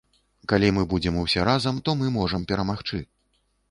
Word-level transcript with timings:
Калі 0.53 0.71
мы 0.77 0.85
будзем 0.95 1.21
усе 1.25 1.47
разам, 1.51 1.79
то 1.85 1.97
мы 2.03 2.13
можам 2.19 2.41
перамагчы. 2.53 3.07